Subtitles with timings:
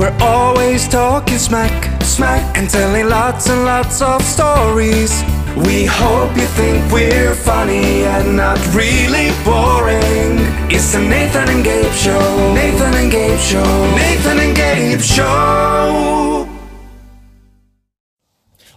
[0.00, 5.22] We're always talking smack, smack, and telling lots and lots of stories.
[5.54, 10.38] We hope you think we're funny and not really boring.
[10.72, 12.54] It's the Nathan and Gabe Show.
[12.54, 13.94] Nathan and Gabe Show.
[13.94, 16.48] Nathan and Gabe Show.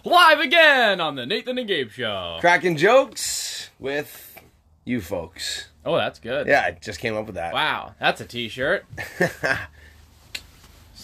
[0.04, 2.36] Live again on the Nathan and Gabe Show.
[2.42, 4.38] Cracking jokes with
[4.84, 5.68] you folks.
[5.86, 6.46] Oh, that's good.
[6.46, 7.54] Yeah, I just came up with that.
[7.54, 8.84] Wow, that's a T-shirt.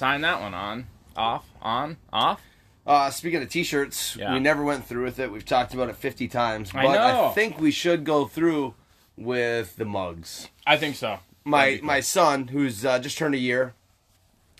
[0.00, 2.40] Sign that one on, off, on, off.
[2.86, 4.32] Uh, speaking of t-shirts, Yeah.
[4.32, 5.30] we never went through with it.
[5.30, 7.32] We've talked about it 50 times, but I, know.
[7.34, 8.72] think we should go through
[9.18, 10.48] with the mugs.
[10.66, 11.18] I think so.
[11.44, 11.84] My cool.
[11.86, 13.74] my son, who's uh, just turned a year,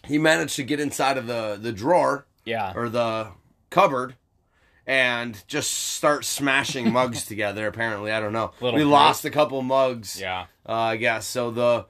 [0.05, 2.75] he managed to get inside of the the drawer Yeah.
[2.77, 3.29] or the
[3.71, 4.17] cupboard
[4.87, 7.67] and just start smashing mugs together.
[7.67, 8.53] Apparently, I don't know.
[8.61, 8.93] Little we group.
[8.93, 10.21] lost a couple mugs.
[10.21, 10.49] Yeah.
[10.69, 11.51] uh, I guess so.
[11.51, 11.87] The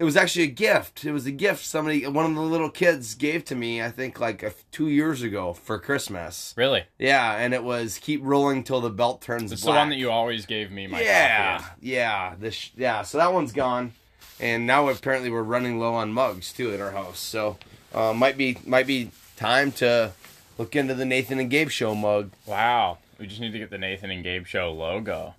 [0.00, 1.04] it was actually a gift.
[1.04, 3.82] It was a gift somebody, one of the little kids, gave to me.
[3.82, 6.54] I think like a, two years ago for Christmas.
[6.56, 6.84] Really?
[6.98, 9.74] Yeah, and it was keep rolling till the belt turns It's black.
[9.74, 13.02] the one that you always gave me my yeah, yeah, this yeah.
[13.02, 13.92] So that one's gone,
[14.40, 17.18] and now apparently we're running low on mugs too in our house.
[17.18, 17.58] So
[17.94, 20.12] uh, might be might be time to
[20.56, 22.30] look into the Nathan and Gabe show mug.
[22.46, 22.96] Wow.
[23.18, 25.34] We just need to get the Nathan and Gabe Show logo.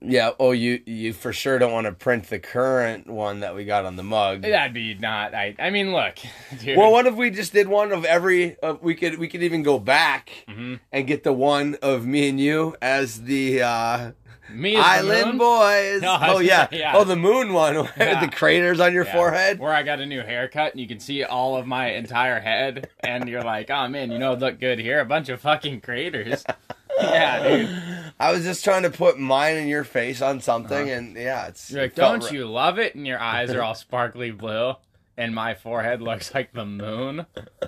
[0.00, 0.30] Yeah.
[0.38, 3.84] Oh, you you for sure don't want to print the current one that we got
[3.84, 4.42] on the mug.
[4.42, 5.34] That'd be not.
[5.34, 5.56] I.
[5.58, 6.16] I mean, look,
[6.60, 6.78] dude.
[6.78, 8.56] Well, what if we just did one of every?
[8.62, 10.74] Uh, we could we could even go back Mm-hmm.
[10.92, 14.12] and get the one of me and you as the uh,
[14.52, 15.38] me the Island moon?
[15.38, 16.02] Boys.
[16.02, 16.68] No, oh yeah.
[16.70, 16.92] yeah.
[16.94, 18.24] Oh, the moon one with Yeah.
[18.24, 19.12] the craters on your Yeah.
[19.12, 19.58] forehead.
[19.58, 22.88] Where I got a new haircut and you can see all of my entire head,
[23.00, 25.00] and you're like, oh man, you know, look good here.
[25.00, 26.44] A bunch of fucking craters.
[27.00, 27.82] yeah, dude.
[28.20, 31.70] I was just trying to put mine in your face on something, and yeah, it's.
[31.70, 31.76] Uh-huh.
[31.76, 32.32] You're like, it don't right.
[32.32, 32.94] you love it?
[32.94, 34.74] And your eyes are all sparkly blue,
[35.16, 37.26] and my forehead looks like the moon,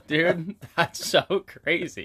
[0.08, 0.56] dude.
[0.76, 2.04] That's so crazy.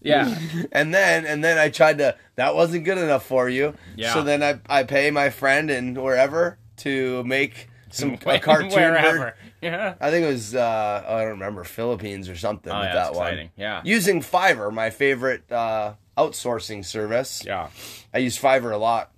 [0.00, 0.38] Yeah,
[0.72, 2.16] And then and then I tried to.
[2.36, 3.74] That wasn't good enough for you.
[3.96, 4.14] Yeah.
[4.14, 8.70] So then I I pay my friend and wherever to make some a cartoon.
[8.70, 9.18] wherever.
[9.18, 9.94] ver- Yeah.
[10.00, 13.04] I think it was uh I don't remember Philippines or something Oh with yeah, that
[13.06, 13.26] that's one.
[13.26, 13.50] exciting.
[13.56, 13.82] Yeah.
[13.84, 17.42] Using Fiverr, my favorite uh, outsourcing service.
[17.44, 17.68] Yeah.
[18.12, 19.10] I use Fiverr a lot.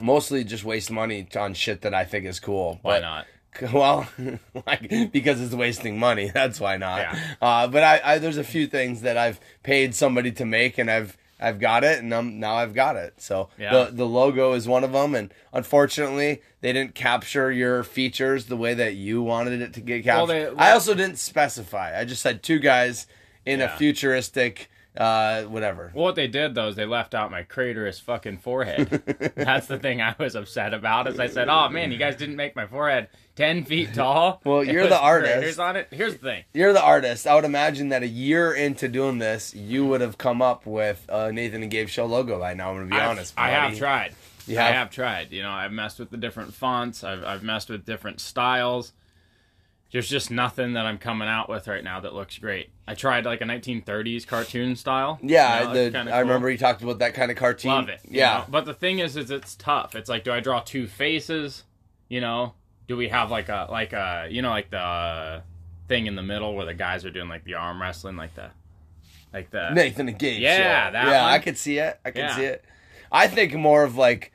[0.00, 2.78] Mostly just waste money on shit that I think is cool.
[2.82, 3.26] Why but- not?
[3.72, 4.06] Well,
[4.66, 6.28] like because it's wasting money.
[6.34, 6.98] That's why not.
[7.00, 7.18] Yeah.
[7.40, 10.90] Uh, but I, I, there's a few things that I've paid somebody to make, and
[10.90, 13.14] I've, I've got it, and I'm, now I've got it.
[13.22, 13.72] So Yeah.
[13.86, 18.58] the, the logo is one of them, and unfortunately, they didn't capture your features the
[18.58, 20.54] way that you wanted it to get Well, captured.
[20.58, 21.98] they- I also didn't specify.
[21.98, 23.06] I just said two guys
[23.46, 25.90] in a futuristic, uh, whatever.
[25.94, 29.32] Well, what they did though is they left out my craterous fucking forehead.
[29.36, 31.06] That's the thing I was upset about.
[31.08, 34.60] Is I said, "Oh man, you guys didn't make my forehead ten feet tall." Well,
[34.60, 35.58] It you're the artist.
[35.58, 35.88] on it.
[35.90, 36.44] Here's the thing.
[36.54, 37.26] You're the artist.
[37.26, 41.04] I would imagine that a year into doing this, you would have come up with
[41.08, 42.70] a Nathan and Gabe show logo by now.
[42.70, 43.34] I'm gonna be I've- honest.
[43.36, 44.14] I have tried.
[44.46, 44.74] You I have?
[44.74, 45.32] have tried.
[45.32, 47.02] You know, I've messed with the different fonts.
[47.02, 48.92] I've I've messed with different styles.
[49.92, 52.70] There's just nothing that I'm coming out with right now that looks great.
[52.88, 55.18] I tried like a 1930s cartoon style.
[55.22, 56.20] Yeah, You know, the, it's I cool.
[56.20, 57.70] remember you talked about that kind of cartoon.
[57.70, 58.00] Love it.
[58.08, 58.44] Yeah, know?
[58.48, 59.94] But the thing is, is it's tough.
[59.94, 61.64] It's like, do I draw two faces?
[62.08, 62.54] You know,
[62.88, 65.40] do we have like a like a you know like the uh,
[65.88, 68.50] thing in the middle where the guys are doing like the arm wrestling, like the
[69.32, 70.40] like the Nathan and Gabe.
[70.40, 71.32] Yeah, yeah, one.
[71.32, 71.98] I could see it.
[72.04, 72.36] I could Yeah.
[72.36, 72.64] see it.
[73.10, 74.32] I think more of like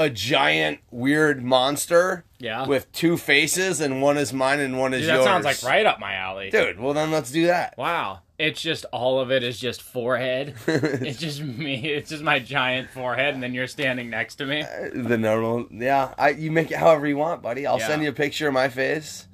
[0.00, 2.24] a giant weird monster.
[2.38, 2.66] Yeah.
[2.66, 5.24] With two faces and one is mine and one is Dude, that yours.
[5.24, 6.50] sounds like right up my alley.
[6.50, 7.76] Dude, well then let's do that.
[7.76, 8.20] Wow.
[8.38, 10.54] It's just all of it is just forehead.
[10.66, 11.86] it's just me.
[11.92, 14.62] It's just my giant forehead, and then you're standing next to me.
[14.62, 16.14] Uh, the normal, yeah.
[16.16, 17.66] I you make it however you want, buddy.
[17.66, 17.88] I'll Yeah.
[17.88, 19.26] send you a picture of my face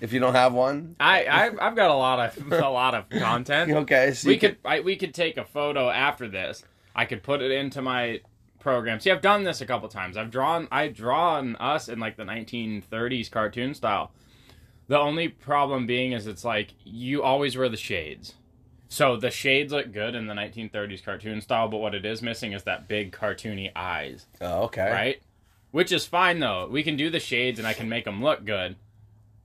[0.00, 0.96] if you don't have one.
[1.00, 3.70] I, I I've got a lot of a lot of content.
[3.70, 6.64] Okay, so we you could I, we could take a photo after this.
[6.96, 8.22] I could put it into my
[8.58, 9.00] program.
[9.00, 10.16] See, I've done this a couple times.
[10.16, 14.10] I've drawn I've drawn us in like the 1930s cartoon style.
[14.88, 18.34] The only problem being is it's like you always wear the shades.
[18.88, 22.52] So the shades look good in the 1930s cartoon style, but what it is missing
[22.52, 24.90] is that big cartoony eyes, Oh, okay.
[24.90, 25.22] right?
[25.72, 26.66] Which is fine though.
[26.70, 28.76] We can do the shades and I can make them look good,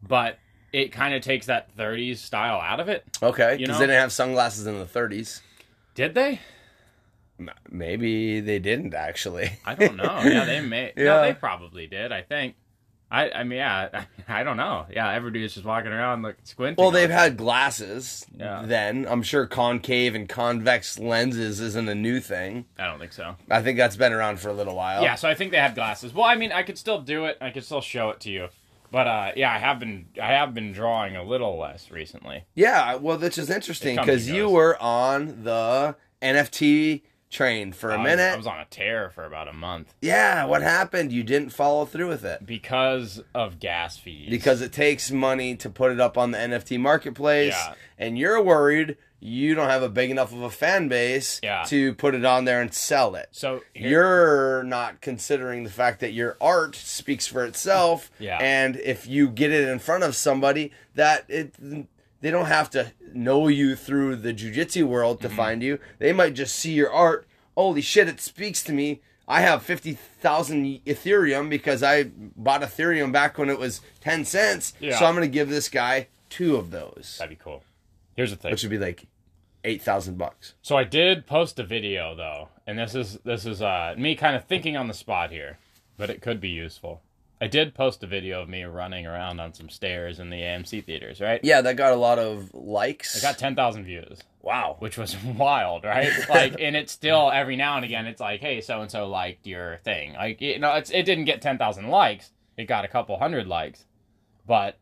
[0.01, 0.39] but
[0.71, 3.03] it kind of takes that 30s style out of it.
[3.21, 3.79] Okay, You because know?
[3.79, 5.41] they didn't have sunglasses in the 30s.
[5.93, 6.39] Did they?
[7.69, 9.51] Maybe they didn't actually.
[9.65, 10.21] I don't know.
[10.23, 10.93] Yeah, they may.
[10.95, 11.03] Yeah.
[11.05, 12.11] No, they probably did.
[12.11, 12.55] I think.
[13.09, 13.29] I.
[13.31, 13.89] I mean, yeah.
[13.93, 14.05] I,
[14.39, 14.85] I don't know.
[14.91, 16.81] Yeah, everybody's just walking around like squinting.
[16.81, 18.25] Well, they've had glasses.
[18.37, 18.63] Yeah.
[18.65, 22.65] Then I'm sure concave and convex lenses isn't a new thing.
[22.77, 23.35] I don't think so.
[23.49, 25.01] I think that's been around for a little while.
[25.01, 26.13] Yeah, so I think they had glasses.
[26.13, 27.37] Well, I mean, I could still do it.
[27.41, 28.49] I could still show it to you.
[28.91, 32.43] But uh, yeah, I have been I have been drawing a little less recently.
[32.53, 37.01] Yeah, well, that's just interesting because you were on the NFT
[37.33, 38.33] train for a I was- minute.
[38.33, 41.11] I was on a tear for about a month yeah, what happened?
[41.11, 44.29] You didn't follow through with it because of gas fees.
[44.29, 47.73] because it takes money to put it up on the NFT marketplace, Yeah.
[47.97, 48.95] and you're worried
[49.25, 51.63] you don't have a big enough of a fan base Yeah.
[51.67, 53.29] to put it on there and sell it.
[53.31, 58.37] so here- You're not considering the fact that your art speaks for itself, Yeah.
[58.41, 61.53] and if you get it in front of somebody, that it
[62.23, 65.27] they don't have to know you through the jujitsu world Mm-hmm.
[65.29, 65.77] to find you.
[65.99, 67.27] They might just see your art.
[67.55, 68.07] Holy shit!
[68.07, 69.01] It speaks to me.
[69.27, 72.05] I have fifty thousand Ethereum because I
[72.35, 74.73] bought Ethereum back when it was ten cents.
[74.79, 74.97] Yeah.
[74.97, 77.63] So I'm gonna give this guy two of those, that'd be cool.
[78.15, 78.49] Here's the thing.
[78.51, 79.05] which would be like
[79.63, 80.55] eight thousand bucks.
[80.63, 84.35] So I did post a video though, and this is this is uh, me kind
[84.35, 85.59] of thinking on the spot here,
[85.95, 87.01] but it could be useful.
[87.43, 90.85] I did post a video of me running around on some stairs in the AMC
[90.85, 91.41] theaters, right?
[91.43, 93.17] Yeah, that got a lot of likes.
[93.17, 94.77] I got ten thousand views, wow.
[94.79, 96.09] which was wild, right?
[96.29, 99.45] Like, and it's still every now and again, it's like, hey, so and so liked
[99.45, 100.13] your thing.
[100.13, 102.31] Like, you know, it's it didn't get ten thousand likes.
[102.55, 103.87] It got a couple hundred likes,
[104.47, 104.79] but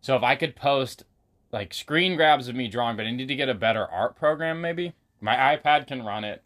[0.00, 1.04] so if I could post
[1.52, 4.60] like screen grabs of me drawing, but I need to get a better art program,
[4.60, 6.42] maybe my iPad can run it.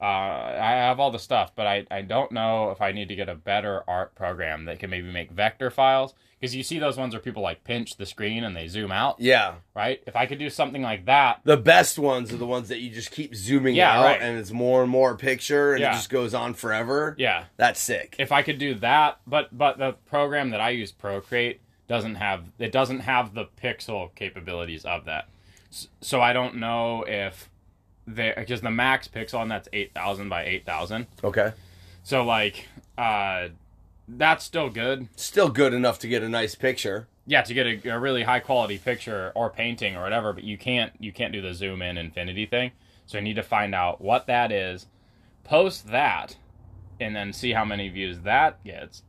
[0.00, 3.16] Uh, I have all the stuff, but I, I don't know if I need to
[3.16, 6.14] get a better art program that can maybe make vector files.
[6.40, 9.16] Because you see those ones where people like pinch the screen and they zoom out,
[9.18, 9.54] Yeah.
[9.74, 10.00] right?
[10.06, 12.90] If I could do something like that, The best ones are the ones that you
[12.90, 14.22] just keep zooming Yeah, out right.
[14.22, 15.90] and it's more and more picture and Yeah.
[15.90, 17.16] it just goes on forever.
[17.18, 17.46] yeah.
[17.56, 18.14] That's sick.
[18.20, 22.44] If I could do that, but but the program that I use, Procreate, doesn't have
[22.60, 25.28] it doesn't have the pixel capabilities of that.
[26.00, 27.50] So I don't know if
[28.14, 31.06] there because the max pixel that's eight thousand by eight thousand.
[31.22, 31.52] okay.
[32.02, 32.66] So like,
[32.96, 33.48] uh,
[34.08, 35.08] that's still good.
[35.16, 37.06] Still good enough to get a nice picture.
[37.26, 40.56] Yeah, to get a, a really high quality picture or painting or whatever, but you
[40.56, 42.72] can't you can't do the zoom in infinity thing.
[43.06, 44.86] So I need to find out what that is,
[45.44, 46.36] post that,
[47.00, 49.02] and then see how many views that gets,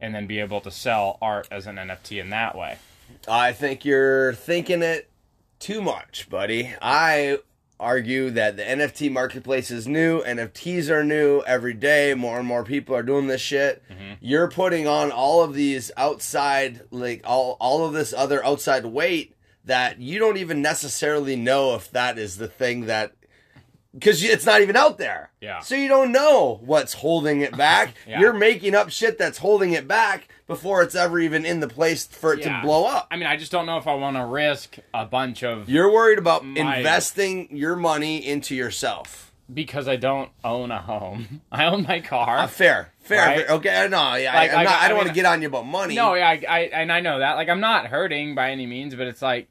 [0.00, 2.78] and then be able to sell art as an NFT in that way.
[3.26, 5.10] I think you're thinking it
[5.58, 6.74] too much, buddy.
[6.80, 7.38] I
[7.80, 10.22] argue that the NFT marketplace is new.
[10.22, 12.14] NFTs are new every day.
[12.14, 13.82] More and more people are doing this shit.
[13.88, 14.14] Mm-hmm.
[14.20, 19.34] You're putting on all of these outside, like all all of this other outside weight
[19.64, 23.12] that you don't even necessarily know if that is the thing that
[23.92, 25.30] because it's not even out there.
[25.40, 25.60] Yeah.
[25.60, 27.94] So you don't know what's holding it back.
[28.06, 28.20] Yeah.
[28.20, 32.04] You're making up shit that's holding it back before it's ever even in the place
[32.06, 32.56] for it Yeah.
[32.60, 33.06] to blow up.
[33.12, 35.92] I mean, I just don't know if I want to risk a bunch of You're
[35.92, 39.26] worried about My- investing your money into yourself.
[39.52, 41.40] because I don't own a home.
[41.52, 42.38] I own my car.
[42.38, 43.26] Uh, fair, fair.
[43.26, 43.46] Right.
[43.46, 43.56] fair.
[43.56, 45.64] Okay, no, yeah, Like, I, not, I I don't want to get on you about
[45.66, 45.94] money.
[45.94, 47.34] No, yeah, I, I and I know that.
[47.36, 49.48] Like, I'm not hurting by any means, but it's like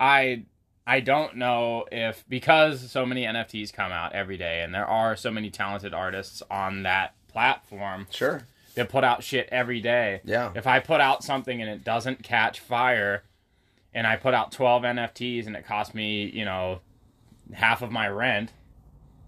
[0.00, 0.42] I
[0.84, 5.14] I don't know if because so many NFTs come out every day, and there are
[5.16, 8.46] so many talented artists on that platform sure.
[8.76, 10.20] That put out shit every day.
[10.24, 10.52] Yeah.
[10.54, 13.24] If I put out something and it doesn't catch fire,
[13.92, 16.80] and I put out 12 NFTs and it cost me, you know,
[17.54, 18.52] half of my rent,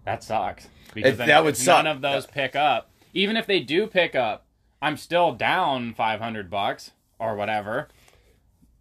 [0.05, 0.69] that sucks.
[0.95, 1.85] Because then that would if suck.
[1.85, 2.91] None of those pick up.
[3.15, 4.45] Even if they do pick up,
[4.81, 7.89] I'm still down 500 bucks or whatever.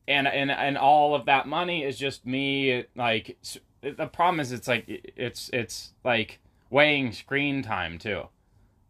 [0.09, 3.37] And, and and all of that money is just me like
[3.81, 8.23] the problem is it's like it's it's like weighing screen time too.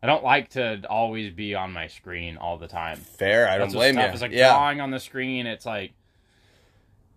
[0.01, 2.97] I don't like to always be on my screen all the time.
[2.97, 3.47] Fair.
[3.49, 4.05] I don't That's blame tough.
[4.05, 4.11] you.
[4.11, 4.49] It's like yeah.
[4.49, 5.47] drawing on the screen.
[5.47, 5.93] It's like,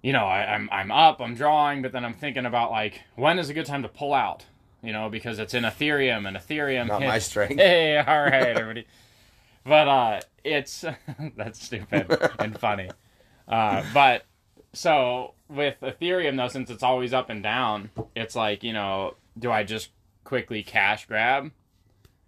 [0.03, 3.39] you know, I, I'm I'm up, I'm drawing, but then I'm thinking about like when
[3.39, 4.47] is a good time to pull out,
[4.83, 6.89] you know, because it's in Ethereum and Ethereum.
[6.89, 7.57] Not my strength.
[7.59, 8.87] Hey, all right, everybody.
[9.65, 10.85] but uh, it's
[11.37, 12.07] that's stupid
[12.39, 12.89] and funny.
[13.47, 14.25] Uh, but
[14.73, 19.51] so with Ethereum though, since it's always up and down, it's like you know, do
[19.51, 19.91] I just
[20.25, 21.51] quickly cash grab?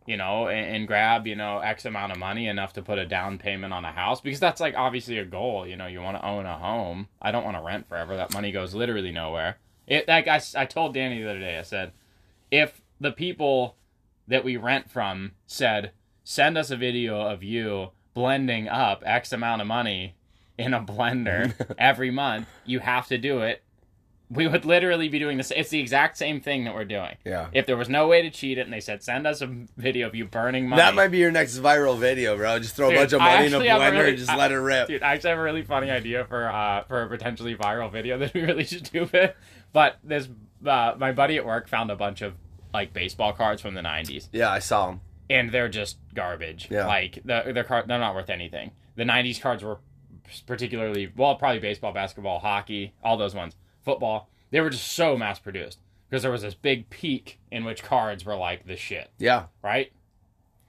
[0.06, 3.06] You know, and, and grab, you know, X amount of money enough to put a
[3.06, 5.66] down payment on a house because that's like obviously a goal.
[5.66, 7.09] You know, you want to own a home.
[7.21, 8.16] I don't want to rent forever.
[8.16, 9.59] That money goes literally nowhere.
[9.87, 11.92] It like I, I told Danny the other day, I said,
[12.50, 13.76] if the people
[14.28, 15.92] that we rent from said,
[16.25, 20.14] send us a video of you blending up X amount of money
[20.59, 23.62] in a blender every month, you have to do it.
[24.35, 25.51] We would literally be doing this.
[25.55, 27.17] It's the exact same thing that we're doing.
[27.25, 27.49] Yeah.
[27.53, 29.47] If there was no way to cheat it, and they said send us a
[29.77, 32.59] video of you burning money, That might be your next viral video, bro.
[32.59, 34.19] Just throw Dude, a bunch of money in a actually have a blender really- and
[34.19, 34.89] just I- let it rip.
[34.89, 38.19] Dude, I actually have a really funny idea for uh for a potentially viral video
[38.19, 39.37] that we really should do it.
[39.73, 40.29] But this
[40.67, 42.35] uh, my buddy at work found a bunch of
[42.73, 45.01] like baseball cards from the '90s, Yeah, I saw them.
[45.29, 46.69] and they're just garbage.
[46.71, 46.87] Yeah.
[46.87, 48.71] Like the their card, they're not worth anything.
[48.97, 49.79] The '90s cards were
[50.47, 54.29] particularly well, probably baseball, basketball, hockey, all those ones, football.
[54.51, 58.25] They were just so mass produced because there was this big peak in which cards
[58.25, 59.45] were like the shit, Yeah.
[59.62, 59.93] right?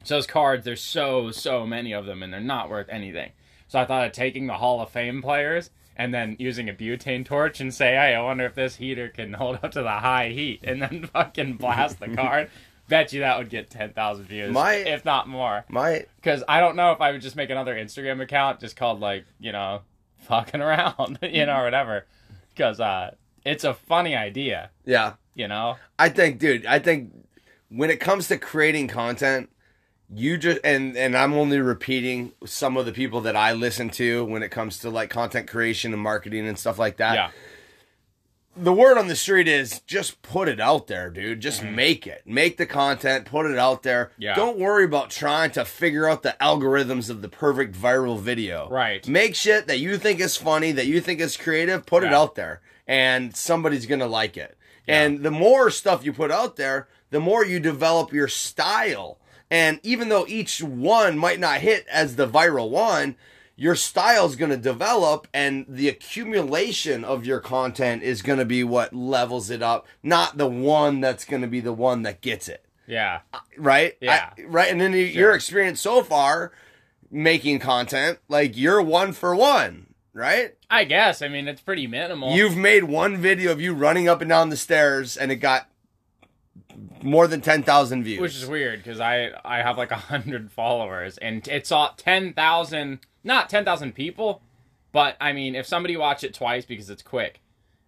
[0.03, 3.31] So those cards, there's so so many of them, and they're not worth anything.
[3.67, 7.23] So I thought of taking the Hall of Fame players and then using a butane
[7.25, 10.29] torch and say, "Hey, I wonder if this heater can hold up to the high
[10.29, 12.49] heat," and then fucking blast the card.
[12.89, 15.63] Bet you that would get ten thousand views, My- if not more.
[15.69, 18.99] My Because I don't know if I would just make another Instagram account just called
[18.99, 19.83] like you know,
[20.27, 22.05] fucking around, you know, or whatever.
[22.53, 23.11] Because uh,
[23.45, 25.13] it's a funny idea, yeah.
[25.35, 25.77] you know.
[25.97, 27.11] I think, dude, I think
[27.69, 29.49] when it comes to creating content,
[30.15, 34.23] you just and and I'm only repeating some of the people that I listen to
[34.25, 37.15] when it comes to like content creation and marketing and stuff like that.
[37.15, 37.31] Yeah,
[38.55, 41.39] The word on the street is just put it out there, dude.
[41.39, 42.21] Just make it.
[42.25, 44.05] Make the content, put it out there.
[44.05, 44.21] Mm-hmm.
[44.21, 44.35] Yeah.
[44.35, 48.69] Don't worry about trying to figure out the algorithms of the perfect viral video.
[48.69, 49.07] Right.
[49.07, 52.35] Make shit that you think is funny, that you think is creative, put it out
[52.35, 54.57] there and somebody's going to like it.
[54.87, 55.03] Yeah.
[55.03, 59.19] And the more stuff you put out there, the more you develop your style.
[59.49, 63.15] And even though each one might not hit as the viral one,
[63.63, 68.43] your style is going to develop and the accumulation of your content is going to
[68.45, 72.19] be what levels it up, not the one that's going to be the one that
[72.19, 72.65] gets it.
[72.87, 73.95] yeah, uh, Right?
[74.01, 74.31] Yeah.
[74.37, 74.69] I- right.
[74.69, 76.51] And then you your experience so far
[77.09, 80.55] making content, like you're one for one, right?
[80.69, 81.21] I guess.
[81.21, 82.35] I mean, it's pretty minimal.
[82.35, 85.69] You've made one video of you running up and down the stairs and it got
[87.01, 88.19] more than 10,000 views.
[88.19, 92.33] which is weird because I I have like a hundred followers and it saw ten
[92.33, 94.41] thousand, not ten thousand people,
[94.91, 97.41] but I mean, if somebody watched it twice because it's quick,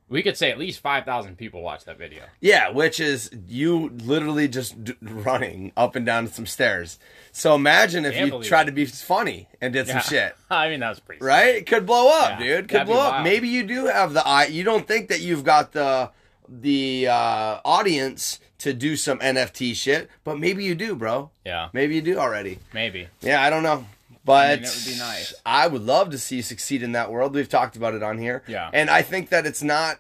[0.08, 2.24] we could say at least five thousand people watched that video.
[2.42, 7.00] Yeah, which is you literally just d- running up and down some stairs.
[7.32, 8.66] So imagine if you tried it.
[8.68, 10.36] to be funny and did some shit.
[10.50, 11.26] I mean, that was pretty.
[11.26, 11.56] Right?
[11.56, 12.70] It could blow up, Yeah, dude.
[12.70, 13.24] Could blow up.
[13.24, 14.46] Maybe you do have the eye.
[14.46, 16.12] You don't think that you've got the
[16.48, 21.30] the uh, audience to do some NFT shit, but maybe you do, bro.
[21.46, 22.60] Yeah, Maybe you do already.
[22.74, 23.08] maybe.
[23.22, 23.86] Yeah, I don't know.
[24.26, 25.34] But I mean, it would be nice.
[25.46, 27.36] I would love to see you succeed in that world.
[27.36, 28.42] We've talked about it on here.
[28.48, 28.72] Yeah.
[28.74, 30.00] And I think that it's not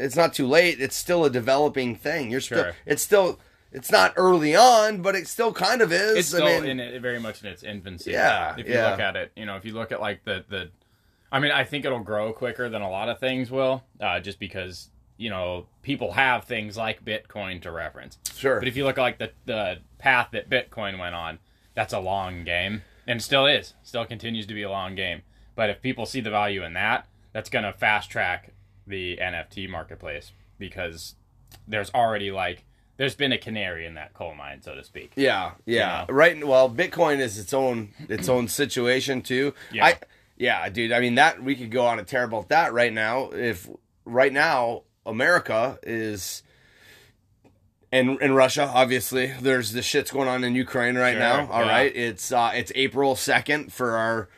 [0.00, 0.80] it's not too late.
[0.80, 2.30] It's still a developing thing.
[2.30, 3.38] You're still it's still
[3.70, 6.16] it's not early on, but it still kind of is.
[6.16, 8.12] It's I still mean, in it, very much in its infancy.
[8.12, 8.90] Yeah, If you yeah.
[8.90, 10.70] look at it, you know, if you look at like the the,
[11.30, 14.38] I mean, I think it'll grow quicker than a lot of things will, uh, just
[14.38, 18.18] because you know people have things like Bitcoin to reference.
[18.34, 18.58] sure.
[18.58, 21.38] But if you look at like the the path that Bitcoin went on,
[21.74, 25.22] that's a long game, and still is, still continues to be a long game.
[25.54, 28.52] But if people see the value in that, that's gonna fast track
[28.86, 31.14] the NFT marketplace because
[31.66, 32.64] there's already like
[32.96, 35.12] there's been a canary in that coal mine, so to speak.
[35.16, 36.02] Yeah, yeah.
[36.02, 36.14] You know?
[36.14, 36.46] Right.
[36.46, 39.54] Well, Bitcoin is its own its own situation too.
[39.72, 39.86] Yeah.
[39.86, 39.98] I
[40.36, 40.92] yeah, dude.
[40.92, 43.30] I mean that we could go on a tear about that right now.
[43.30, 43.68] If
[44.04, 46.42] right now America is
[47.92, 51.48] and in Russia, obviously, there's the shit's going on in Ukraine right Sure, now.
[51.50, 51.70] All yeah.
[51.70, 54.28] right, it's uh, it's April second for our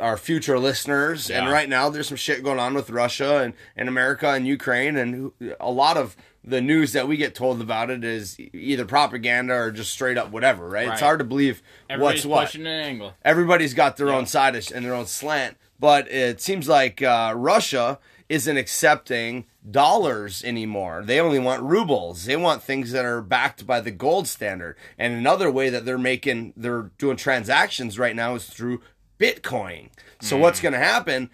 [0.00, 3.88] our future listeners, and right now there's some shit going on with Russia and, and
[3.88, 8.02] America and Ukraine, and a lot of the news that we get told about it
[8.04, 10.68] is either propaganda or just straight up whatever.
[10.68, 10.88] Right?
[10.88, 13.12] It's hard to believe Everybody's what's what pushing an angle.
[13.24, 14.16] everybody's got their Yeah.
[14.16, 17.98] own side and their own slant, but it seems like uh, Russia
[18.28, 21.02] isn't accepting dollars anymore.
[21.04, 22.24] They only want rubles.
[22.24, 24.76] They want things that are backed by the gold standard.
[24.96, 28.80] And another way that they're making, they're doing transactions right now is through
[29.18, 29.88] Bitcoin.
[30.20, 30.62] So what's Mm.
[30.62, 31.30] going to happen?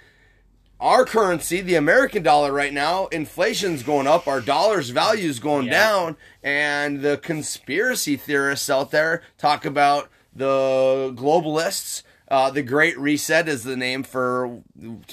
[0.80, 5.66] Our currency, the American dollar right now, inflation's going up, our dollar's value is going
[5.66, 5.72] Yeah.
[5.72, 12.02] down, and the conspiracy theorists out there talk about the globalists.
[12.30, 14.60] Uh, the Great Reset is the name for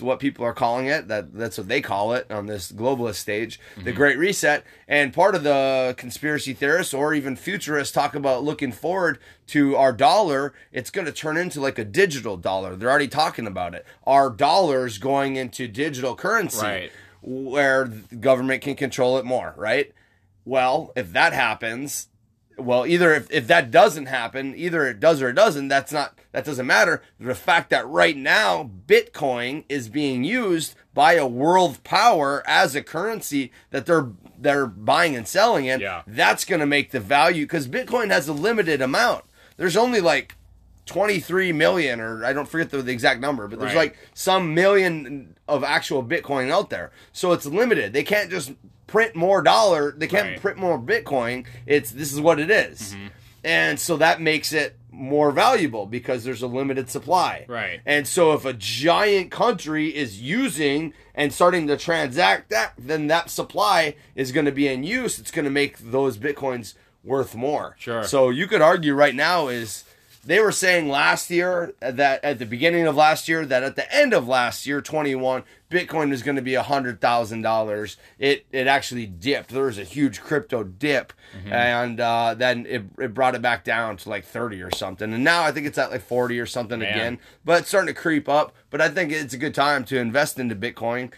[0.02, 1.08] what people are calling it.
[1.08, 3.58] That that's what they call it on this globalist stage.
[3.82, 8.74] The Great Reset, and part of the conspiracy theorists or even futurists talk about looking
[8.74, 9.18] forward
[9.48, 10.54] to our dollar.
[10.74, 12.76] It's going to turn into like a digital dollar.
[12.76, 13.86] They're already talking about it.
[14.06, 16.92] Our dollars going into digital currency, Right.
[17.22, 19.54] where the government can control it more.
[19.56, 19.94] Right.
[20.44, 22.10] Well, if that happens,
[22.58, 26.18] well, either if, if that doesn't happen, either it does or it doesn't, that's not
[26.32, 27.02] that doesn't matter.
[27.20, 32.82] The fact that right now Bitcoin is being used by a world power as a
[32.84, 36.02] currency that they're they're buying and selling in, Yeah.
[36.08, 39.24] that's gonna make the value because Bitcoin has a limited amount.
[39.58, 40.36] There's only like
[40.86, 43.92] 23 million or I don't forget the, the exact number, but there's Right.
[43.92, 46.92] like some million of actual Bitcoin out there.
[47.12, 47.94] So it's limited.
[47.94, 48.54] They can't just
[48.88, 49.92] print more dollar.
[49.98, 50.42] They can't Right.
[50.42, 51.46] print more Bitcoin.
[51.66, 52.94] It's this is what it is.
[52.94, 53.08] Mm-hmm.
[53.44, 57.46] And so that makes it more valuable because there's a limited supply.
[57.48, 57.82] Right.
[57.86, 63.30] And so if a giant country is using and starting to transact that, then that
[63.30, 65.20] supply is going to be in use.
[65.20, 66.74] It's going to make those bitcoins
[67.04, 67.76] worth more.
[67.78, 68.04] Sure.
[68.04, 69.84] So you could argue right now is
[70.26, 73.96] they were saying last year that at the beginning of last year that at the
[73.96, 77.98] end of last year 21 bitcoin was going to be a hundred thousand dollars.
[78.20, 79.50] It it actually dipped.
[79.50, 81.14] There was a huge crypto dip.
[81.52, 85.14] And uh, then it, it brought it back down to like 30 or something.
[85.14, 86.90] And now i think it's at like 40 or something Man.
[86.90, 87.20] again.
[87.44, 88.54] But it's starting to creep up.
[88.70, 91.12] But i think it's a good time to invest into bitcoin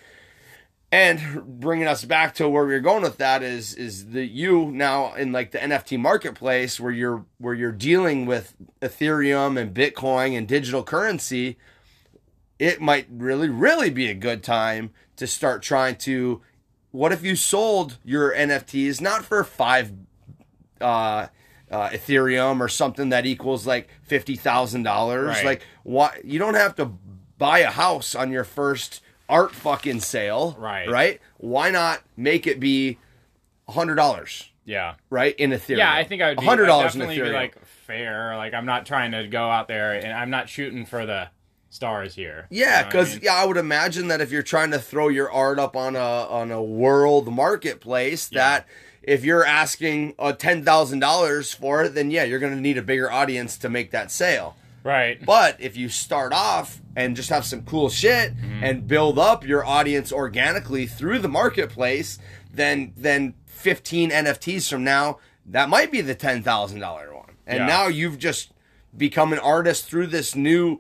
[0.92, 4.72] and bringing us back to where we are going with that is is the you
[4.72, 10.38] now in like the NFT marketplace where you're where you're dealing with Ethereum and Bitcoin
[10.38, 11.58] and digital currency,
[12.58, 16.42] it might really really be a good time to start trying to
[16.92, 19.94] what if you sold your NFTs not for 5
[20.80, 21.28] uh
[21.70, 25.36] uh, Ethereum or something that equals like fifty thousand dollars.
[25.44, 26.24] Like, what?
[26.24, 26.94] You don't have to
[27.38, 30.90] buy a house on your first art fucking sale, Right.
[30.90, 31.22] Right?
[31.38, 32.98] Why not make it be
[33.68, 34.96] a hundred dollars, Yeah.
[35.10, 35.36] right?
[35.38, 37.30] In Ethereum, Yeah, I think I would be hundred I'd dollars in definitely Ethereum.
[37.32, 38.36] be like fair.
[38.38, 41.30] Like I'm not trying to go out there and I'm not shooting for the
[41.70, 42.48] stars here.
[42.50, 43.20] Yeah, You know I because mean?
[43.24, 46.00] yeah, I would imagine that if you're trying to throw your art up on a
[46.00, 48.40] on a world marketplace, Yeah.
[48.40, 48.68] that
[49.04, 52.78] if you're asking uh, ten thousand dollars for it, then yeah, you're going to need
[52.78, 54.56] a bigger audience to make that sale.
[54.88, 55.24] Right.
[55.26, 58.64] But if you start off and just have some cool shit Mm-hmm.
[58.64, 62.18] and build up your audience organically through the marketplace,
[62.54, 67.26] then then 15 NFTs from now, that might be the $10,000 one.
[67.46, 67.66] And Yeah.
[67.68, 68.52] now you've just
[68.96, 70.80] become an artist through this new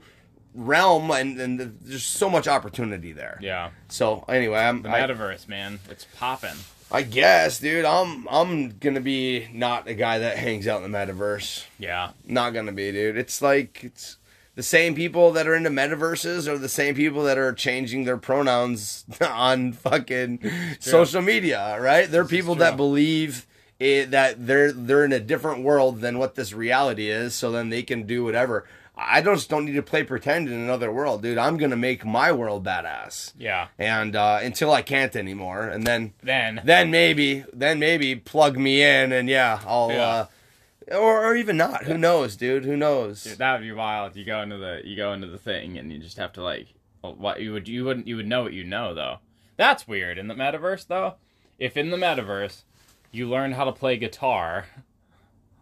[0.54, 3.38] realm and, and there's so much opportunity there.
[3.42, 3.70] yeah.
[3.90, 5.80] So anyway, I'm The I, metaverse, man.
[5.90, 6.56] It's popping.
[6.92, 10.92] I guess, dude, I'm I'm going to be not a guy that hangs out in
[10.92, 11.66] the metaverse.
[11.80, 12.12] Yeah.
[12.26, 13.18] Not gonna be, dude.
[13.18, 14.18] It's like it's
[14.56, 18.18] the same people that are into metaverses are the same people that are changing their
[18.18, 20.40] pronouns on fucking
[20.80, 22.10] social media, right?
[22.10, 23.46] They're people that believe
[23.80, 27.70] it, that they're they're in a different world than what this reality is, so then
[27.70, 28.66] they can do whatever.
[29.00, 31.38] I just don't need to play pretend in another world, dude.
[31.38, 33.68] I'm gonna make my world badass, Yeah.
[33.78, 36.62] and uh, until I can't anymore, and then Then.
[36.66, 39.92] then maybe then maybe plug me in, and yeah, I'll.
[39.92, 40.02] Yeah.
[40.08, 40.26] Uh,
[40.96, 41.84] or, or even not.
[41.84, 42.64] Who knows, dude?
[42.64, 43.24] Who knows?
[43.26, 44.16] Dude, that would be wild.
[44.16, 46.68] You go into the you go into the thing and you just have to like
[47.02, 49.18] what you would you wouldn't you would know what you know though.
[49.58, 51.16] That's weird in the metaverse though.
[51.60, 52.62] If in the metaverse
[53.12, 54.66] you learn how to play guitar,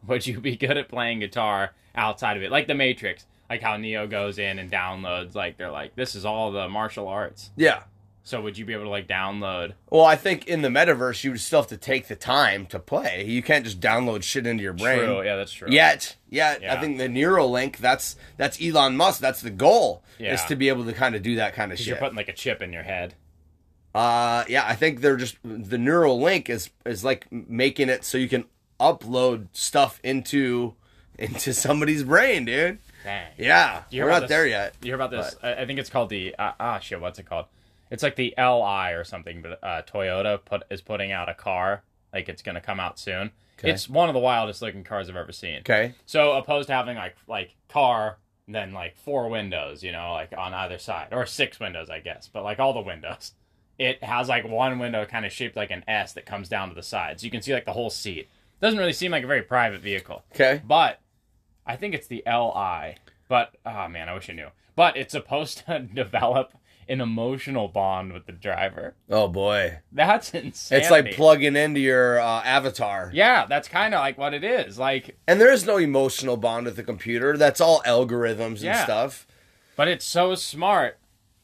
[0.07, 2.51] would you be good at playing guitar outside of it?
[2.51, 6.25] Like the Matrix, like how Neo goes in and downloads like they're like this is
[6.25, 7.51] all the martial arts.
[7.55, 7.83] Yeah.
[8.27, 9.73] So would you be able to like download?
[9.91, 12.79] Well, I think in the metaverse, you would still have to take the time to
[12.79, 13.23] play.
[13.23, 14.97] You can't just download shit into your brain.
[14.97, 15.69] True, yeah, that's true.
[15.69, 19.21] Yet, yet, I think the Neuralink, that's that's Elon Musk.
[19.21, 20.33] That's the goal, Yeah.
[20.33, 21.85] is to be able to kind of do that kind of shit.
[21.85, 23.13] you're putting like a chip in your head.
[23.93, 28.27] Uh, yeah, I think they're just the Neuralink is is like making it so you
[28.27, 28.45] can
[28.79, 30.73] upload stuff into
[31.17, 32.79] into somebody's brain, dude.
[33.03, 33.31] Dang.
[33.38, 34.73] Yeah, you we're not this- there yet.
[34.81, 35.35] You hear about this?
[35.43, 36.99] I, I think it's called the uh, ah shit.
[36.99, 37.45] What's it called?
[37.91, 39.41] It's like the Li or something.
[39.41, 41.83] But uh, Toyota put is putting out a car.
[42.13, 43.31] Like it's gonna come out soon.
[43.59, 43.71] Okay.
[43.71, 45.59] It's one of the wildest looking cars I've ever seen.
[45.59, 50.33] Okay, So opposed to having like like car, then like four windows, you know, like
[50.38, 52.27] on either side, or six windows, I guess.
[52.27, 53.31] But like all the windows,
[53.79, 56.75] it has like one window kind of shaped like an S that comes down to
[56.75, 58.27] the side, so you can see like the whole seat.
[58.61, 60.23] Doesn't really seem like a very private vehicle.
[60.33, 60.61] okay.
[60.65, 60.99] But
[61.65, 62.95] I think it's the Li.
[63.27, 64.49] But oh man, I wish I knew.
[64.75, 66.51] But it's supposed to develop
[66.87, 68.93] an emotional bond with the driver.
[69.09, 70.79] Oh boy, That's insane.
[70.79, 73.09] it's like plugging into your uh, avatar.
[73.13, 74.77] Yeah, that's kind of like what it is.
[74.77, 77.37] Like, And there is no emotional bond with the computer.
[77.37, 78.83] That's all algorithms and Yeah.
[78.83, 79.25] stuff.
[79.75, 80.99] but it's so smart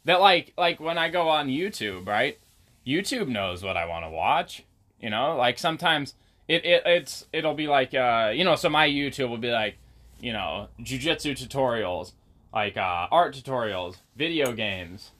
[0.05, 2.37] that like like when I go on YouTube, right?
[2.85, 4.63] YouTube knows what I want to watch.
[4.99, 6.13] You know, like sometimes
[6.51, 9.77] it, it it's it'll be like uh you know, so my YouTube will be like,
[10.19, 12.11] you know, jujitsu tutorials,
[12.53, 15.11] like uh art tutorials, video games.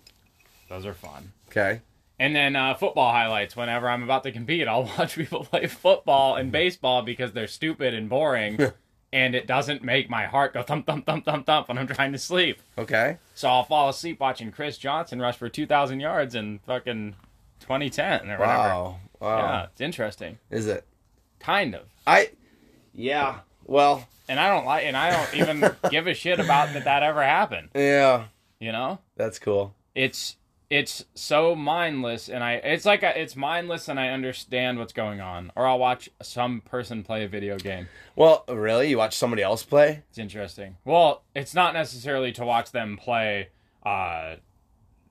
[0.70, 1.32] Those are fun.
[1.50, 1.82] Okay.
[2.20, 3.56] And then uh, football highlights.
[3.56, 7.96] Whenever I'm about to compete, I'll watch people play football and baseball because they're stupid
[7.96, 8.60] and boring,
[9.14, 12.12] and it doesn't make my heart go thump thump thump thump thump when I'm trying
[12.12, 12.62] to sleep.
[12.78, 13.18] Okay.
[13.34, 17.16] So I'll fall asleep watching Chris Johnson rush for 2,000 yards in fucking
[17.62, 18.46] 2010 or whatever.
[18.46, 19.00] Wow.
[19.20, 19.38] Wow.
[19.38, 20.38] Yeah, it's interesting.
[20.52, 20.86] Is it?
[21.42, 21.84] Kind of.
[22.08, 22.30] I.
[22.94, 23.40] Yeah.
[23.66, 24.08] Well.
[24.30, 27.22] And I don't like, and I don't even give a shit about that that ever
[27.24, 27.70] happened.
[27.76, 28.26] Yeah.
[28.60, 29.74] You know, That's cool.
[29.96, 30.38] it's
[30.70, 35.20] it's so mindless and i it's like a, it's mindless and i understand what's going
[35.20, 39.42] on or i'll watch some person play a video game Well, really, you watch somebody
[39.42, 40.04] else play?
[40.10, 43.50] it's interesting well it's not necessarily to watch them play
[43.86, 44.36] uh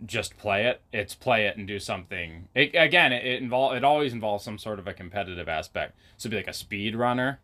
[0.07, 3.85] just play it it's play it and do something it, again it, it involve it
[3.85, 7.39] always involves some sort of a competitive aspect so be like a speed runner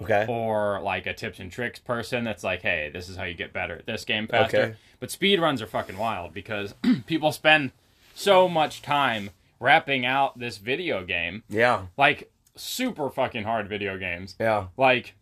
[0.00, 0.26] Okay.
[0.28, 3.52] or like a tips and tricks person that's like, hey, this is how you get
[3.52, 4.56] better at this game faster.
[4.60, 4.74] Okay.
[5.00, 6.72] But speed runs are fucking wild because
[7.06, 7.72] people spend
[8.14, 11.86] so much time wrapping out this video game, Yeah.
[11.96, 14.36] like super fucking hard video games.
[14.38, 14.68] Yeah.
[14.76, 15.14] Like,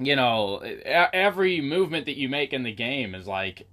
[0.00, 3.66] you know, every movement that you make in the game is like.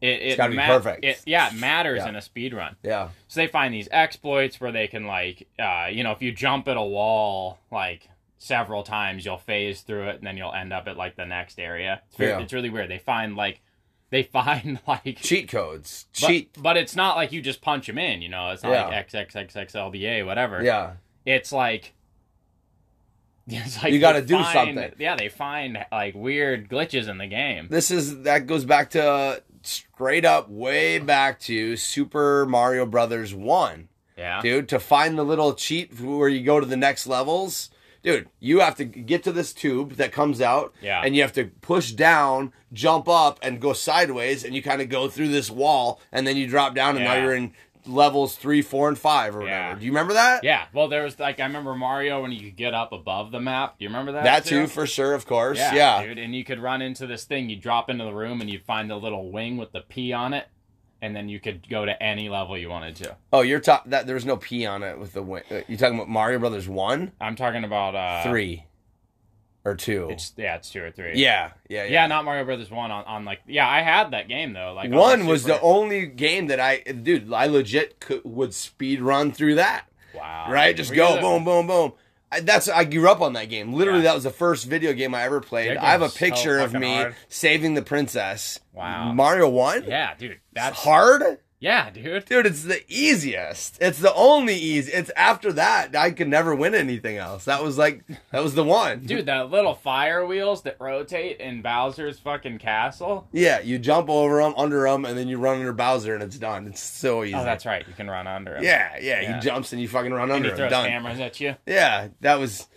[0.00, 1.04] It, it gotta be perfect.
[1.04, 2.08] It, yeah, it matters Yeah.
[2.08, 2.76] in a speed run.
[2.82, 3.10] Yeah.
[3.28, 6.68] So they find these exploits where they can like, uh, you know, if you jump
[6.68, 8.08] at a wall like
[8.38, 11.58] several times, you'll phase through it, and then you'll end up at like the next
[11.60, 12.00] area.
[12.08, 12.40] It's, very, Yeah.
[12.40, 12.88] it's really weird.
[12.90, 13.60] They find like,
[14.08, 16.06] they find like Cheat codes.
[16.20, 16.56] but, Cheat.
[16.62, 18.22] but it's not like you just punch them in.
[18.22, 18.86] You know, it's not Yeah.
[18.86, 20.62] like XXXXLBA whatever.
[20.64, 20.92] Yeah.
[21.26, 21.92] It's like.
[23.52, 24.92] It's like You gotta do find- something.
[24.98, 27.66] Yeah, they find like weird glitches in the game.
[27.68, 33.34] This is that goes back to uh, straight up way back to Super Mario Brothers
[33.34, 33.88] 1.
[34.16, 34.42] Yeah.
[34.42, 37.70] dude, to find the little cheat where you go to the next levels.
[38.02, 41.00] Dude, you have to get to this tube that comes out, Yeah.
[41.02, 44.90] and you have to push down, jump up, and go sideways, and you kind of
[44.90, 47.52] go through this wall, and then you drop down, and now you're in
[47.86, 49.62] levels three, four, and five, or Yeah.
[49.64, 49.80] whatever.
[49.80, 50.44] Do you remember that?
[50.44, 50.66] Yeah.
[50.72, 53.78] Well, there was like I remember Mario when you could get up above the map.
[53.78, 54.24] Do you remember that?
[54.24, 55.58] That too, for sure, of course.
[55.58, 56.18] Yeah, dude.
[56.18, 57.48] And you could run into this thing.
[57.50, 60.34] You drop into the room, and you'd find the little wing with the P on
[60.34, 60.46] it,
[61.02, 63.16] and then you could go to any level you wanted to.
[63.32, 65.20] Oh, you're talking that there was no P on it with the.
[65.20, 68.64] wi- uh, You talking about Mario Brothers one, I'm talking about uh, three,
[69.64, 70.08] or two?
[70.10, 71.14] It's yeah, it's two or three.
[71.16, 73.68] yeah, yeah, yeah, not Mario Brothers one on, on like yeah.
[73.68, 74.72] I had that game though.
[74.74, 78.54] Like on One was Super- the only game that I, dude, I legit could, would
[78.54, 79.84] speed run through that.
[80.14, 80.46] wow.
[80.50, 80.76] right?
[80.76, 81.92] Just Were go the- boom, boom, boom.
[82.32, 83.72] I, that's I grew up on that game.
[83.72, 84.10] Literally, Yeah.
[84.10, 85.76] that was the first video game I ever played.
[85.76, 87.16] I have a game's so picture of me hard.
[87.28, 88.60] saving the princess.
[88.72, 89.12] Wow.
[89.12, 89.82] Mario One.
[89.84, 90.38] Yeah, dude.
[90.52, 92.24] That's hard, Yeah, dude.
[92.24, 92.46] dude.
[92.46, 93.76] It's the easiest.
[93.82, 94.90] It's the only easy.
[94.92, 97.44] It's after that I could never win anything else.
[97.44, 101.60] That was like that was the one, Dude, the little fire wheels that rotate in
[101.60, 103.28] Bowser's fucking castle.
[103.30, 106.38] Yeah, you jump over them, under them, and then you run under Bowser, and it's
[106.38, 106.66] done.
[106.66, 107.34] It's so oh, easy.
[107.34, 107.86] Oh, that's right.
[107.86, 108.64] You can run under him.
[108.64, 109.34] Yeah, yeah, Yeah.
[109.34, 110.56] He jumps and you fucking run And under he him.
[110.56, 110.88] throws Done.
[110.88, 111.56] cameras at you.
[111.66, 112.68] Yeah, that was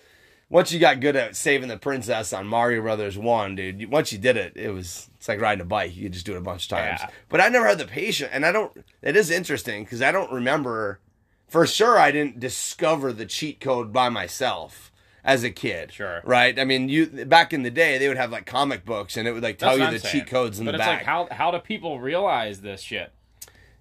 [0.50, 3.90] once you got good at saving the princess on Mario Brothers One, dude.
[3.90, 5.96] Once you did it, it was it's like riding a bike.
[5.96, 7.00] You just do it a bunch of times.
[7.02, 7.10] Yeah.
[7.30, 8.76] But I never had the patience, and I don't.
[9.02, 11.00] It is interesting because I don't remember
[11.48, 11.98] for sure.
[11.98, 14.92] I didn't discover the cheat code by myself
[15.24, 15.94] as a kid.
[15.94, 16.22] Sure.
[16.26, 16.60] right?
[16.60, 19.32] I mean, you back in the day, they would have like comic books, and it
[19.32, 20.26] would like tell That's you the saying.
[20.26, 21.00] cheat codes in but the it's back.
[21.00, 23.14] like how how do people realize this shit?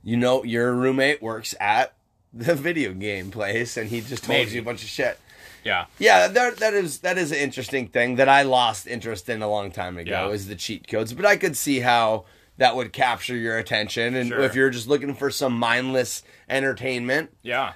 [0.04, 1.92] you know, your roommate works at
[2.32, 5.18] the video game place, and he just told you a bunch of shit.
[5.64, 5.86] Yeah.
[5.98, 9.48] Yeah, that that is that is an interesting thing that I lost interest in a
[9.48, 10.34] long time ago Yeah.
[10.34, 11.12] is the cheat codes.
[11.12, 12.24] But I could see how
[12.58, 14.40] that would capture your attention, and Sure.
[14.40, 17.72] if you're just looking for some mindless entertainment, Yeah.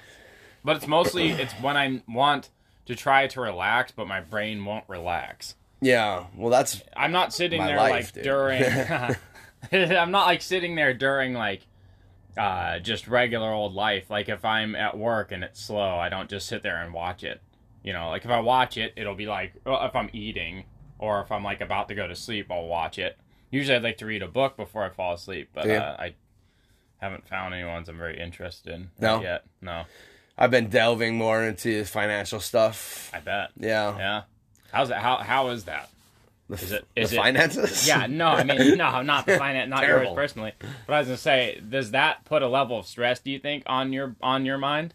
[0.63, 2.49] But it's mostly it's when I want
[2.85, 5.55] to try to relax, but my brain won't relax.
[5.81, 6.25] yeah.
[6.35, 8.23] Well, that's I'm not sitting there life, like dude.
[8.23, 8.63] during.
[9.71, 11.61] I'm not like sitting there during like
[12.37, 14.09] uh, just regular old life.
[14.09, 17.23] Like if I'm at work and it's slow, I don't just sit there and watch
[17.23, 17.41] it.
[17.87, 20.65] You know, like if I watch it, it'll be like well, if I'm eating
[20.99, 23.17] or if I'm like about to go to sleep, I'll watch it.
[23.49, 25.83] Usually, I'd like to read a book before I fall asleep, but Yeah.
[25.91, 26.15] uh, I
[26.97, 29.21] haven't found any ones I'm very interested in No?
[29.21, 29.45] yet.
[29.61, 29.85] No,
[30.37, 33.09] I've been delving more into financial stuff.
[33.13, 33.51] I bet.
[33.57, 34.21] Yeah, Yeah.
[34.73, 35.01] How's that?
[35.01, 35.89] How how is that?
[36.49, 37.87] Is it- the it- finances?
[37.87, 40.51] Yeah, no, I mean, no, not the finance, not yours personally.
[40.87, 43.19] But I was gonna say, does that put a level of stress?
[43.21, 44.93] Do you think on your on your mind?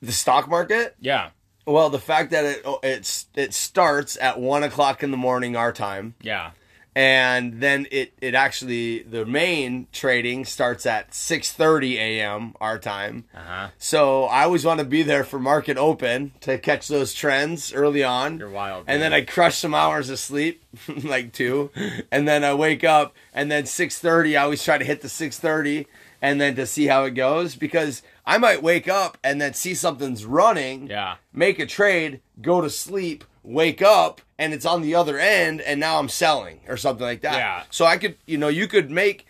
[0.00, 0.94] the stock market.
[1.00, 1.30] Yeah,
[1.66, 5.56] Well, the fact that it oh, it's it starts at one o'clock in the morning
[5.56, 6.14] our time.
[6.20, 6.50] yeah,
[6.96, 12.54] and then it it actually the main trading starts at 6:30 a.m.
[12.60, 13.24] our time.
[13.34, 13.68] uh huh.
[13.78, 18.04] So I always want to be there for market open to catch those trends early
[18.04, 18.38] on.
[18.38, 18.84] You're wild.
[18.86, 20.62] And then I crush some hours of sleep,
[21.02, 21.70] like two,
[22.12, 25.86] and then I wake up, and then 6:30 I always try to hit the 6:30
[26.24, 29.74] and then to see how it goes because I might wake up and then see
[29.74, 34.94] something's running yeah, make a trade, go to sleep, wake up, and it's on the
[34.94, 37.36] other end, and now I'm selling or something like that.
[37.36, 37.62] Yeah.
[37.70, 39.26] So I could, you know, you could make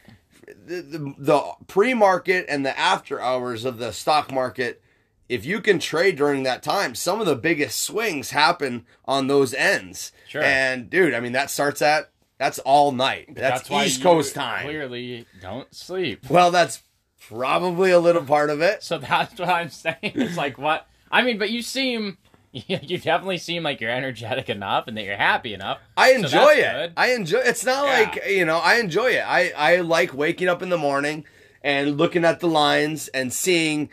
[0.46, 4.80] the, the, the pre market and the after hours of the stock market.
[5.28, 9.52] If you can trade during that time, some of the biggest swings happen on those
[9.52, 10.12] ends.
[10.28, 10.42] Sure.
[10.42, 13.35] And dude, I mean, that starts at that's all night.
[13.35, 14.64] That's, why East Coast time.
[14.64, 16.29] Clearly, don't sleep.
[16.29, 16.83] Well, that's
[17.29, 18.83] probably a little part of it.
[18.83, 19.97] So that's what I'm saying.
[20.03, 22.18] It's like what I mean, but you seem
[22.53, 25.79] you definitely seem like you're energetic enough and that you're happy enough.
[25.97, 26.73] I enjoy that's it.
[26.73, 26.92] good.
[26.97, 27.38] I enjoy.
[27.38, 27.92] It's not Yeah.
[27.92, 28.59] like you know.
[28.59, 29.25] I enjoy it.
[29.27, 31.25] I I like waking up in the morning
[31.62, 33.90] and looking at the lines and seeing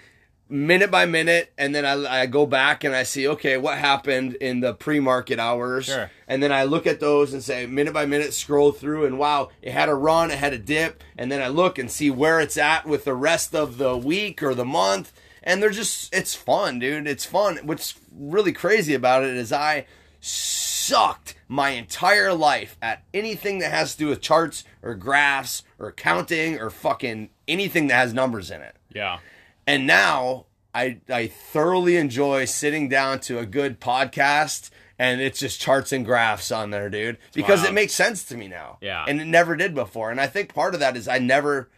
[0.52, 4.36] minute by minute, and then I, I go back and I see okay what happened
[4.36, 6.12] in the pre-market hours, Sure.
[6.28, 9.50] and then I look at those and say minute by minute scroll through and wow
[9.62, 12.40] it had a run, it had a dip, and then I look and see where
[12.42, 16.36] it's at with the rest of the week or the month, and they're just it's
[16.36, 17.08] fun, dude.
[17.08, 17.58] It's fun.
[17.64, 19.86] What's really crazy about it is I
[20.20, 25.92] sucked my entire life at anything that has to do with charts or graphs or
[25.92, 28.76] counting or fucking anything that has numbers in it.
[28.94, 29.20] Yeah.
[29.72, 35.60] And now I I thoroughly enjoy sitting down to a good podcast and it's just
[35.60, 37.18] charts and graphs on there, dude.
[37.34, 37.70] Because Wow.
[37.70, 38.78] it makes sense to me now.
[38.82, 39.04] Yeah.
[39.08, 40.12] And it never did before.
[40.12, 41.70] And I think part of that is I never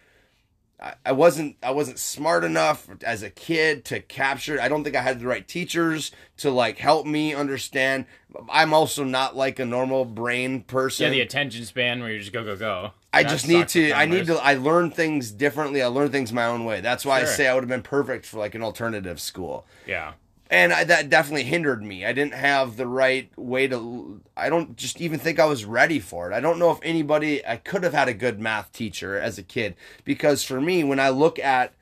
[0.84, 4.60] I- I wasn't I wasn't smart enough as a kid to capture.
[4.62, 8.06] I don't think I had the right teachers to like help me understand.
[8.52, 11.06] I'm also not like a normal brain person.
[11.06, 12.92] Yeah, the attention span where you just go go go.
[13.14, 13.94] I That just need to.
[13.94, 14.36] I need to.
[14.44, 15.82] I learn things differently.
[15.84, 16.82] I learn things my own way.
[16.82, 19.66] That's why I say I would have been perfect for like an alternative school.
[19.86, 20.14] Yeah.
[20.54, 22.06] And I, that definitely hindered me.
[22.06, 24.22] I didn't have the right way to.
[24.38, 26.36] I don't just even think I was ready for it.
[26.36, 27.46] I don't know if anybody.
[27.46, 31.00] I could have had a good math teacher as a kid because for me, when
[31.00, 31.74] I look at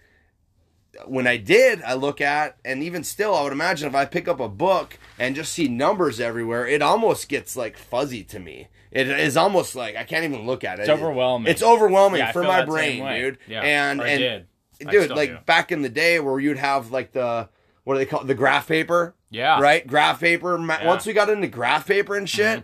[1.06, 4.28] when I did, I look at, and even still, I would imagine if I pick
[4.28, 8.68] up a book and just see numbers everywhere, it almost gets like fuzzy to me.
[8.92, 10.84] It is almost like I can't even look at it.
[10.84, 11.52] It's overwhelming.
[11.52, 13.38] It's overwhelming Yeah, for my brain, dude.
[13.48, 13.62] Yeah.
[13.62, 14.48] And and did.
[14.90, 15.38] Dude, like do.
[15.46, 17.50] back in the day where you'd have like the
[17.84, 18.28] what do they call it?
[18.28, 19.16] the graph paper?
[19.30, 19.60] Yeah.
[19.60, 20.58] Right, graph paper.
[20.58, 20.80] Ma- Yeah.
[20.80, 20.88] Mm-hmm.
[20.88, 22.64] Once we got into graph paper and shit.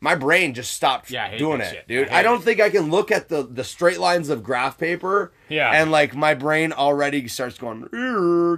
[0.00, 1.88] My brain just stopped Yeah, doing it, shit.
[1.88, 2.08] dude.
[2.10, 2.44] I I don't it.
[2.44, 5.72] think I can look at the the straight lines of graph paper Yeah.
[5.72, 7.88] and like my brain already starts going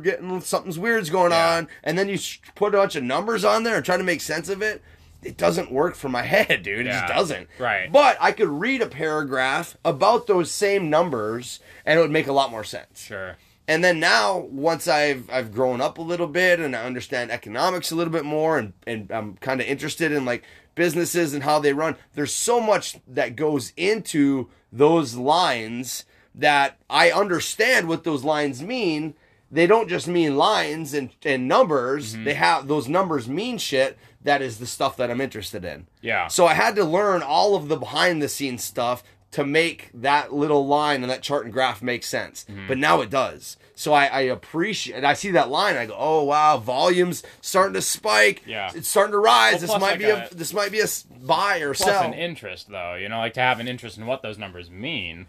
[0.03, 1.57] getting something's weird's going Yeah.
[1.57, 2.18] on and then you
[2.57, 4.83] put a bunch of numbers on there and try to make sense of it
[5.23, 7.90] it doesn't work for my head dude it just doesn't Right.
[7.90, 12.33] but i could read a paragraph about those same numbers and it would make a
[12.35, 13.37] lot more sense Sure.
[13.68, 17.90] And then now, once I've I've grown up a little bit and I understand economics
[17.90, 20.44] a little bit more, and and I'm kind of interested in like
[20.75, 21.96] businesses and how they run.
[22.14, 29.14] There's so much that goes into those lines that I understand what those lines mean.
[29.53, 32.14] They don't just mean lines and, and numbers.
[32.14, 32.25] Mm-hmm.
[32.25, 33.99] They have those numbers mean shit.
[34.23, 35.87] That is the stuff that I'm interested in.
[36.03, 36.29] Yeah.
[36.29, 40.33] So I had to learn all of the behind the scenes stuff to make that
[40.33, 42.45] little line and that chart and graph make sense.
[42.49, 42.66] Mm-hmm.
[42.69, 43.57] But now it does.
[43.75, 45.77] So I, I appreciate and I see that line.
[45.77, 48.43] I go, oh wow, volume's starting to spike.
[48.47, 48.71] Yeah.
[48.75, 49.53] it's starting to rise.
[49.53, 50.87] Well, this might like be a, a- this might be a
[51.23, 52.03] buy or Plus sell.
[52.03, 55.27] an interest though, you know, like to have an interest in what those numbers mean